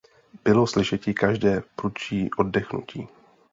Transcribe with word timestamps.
Bylo 0.43 0.67
slyšeti 0.67 1.13
každé 1.13 1.63
prudší 1.75 2.29
oddechnutí. 2.37 3.07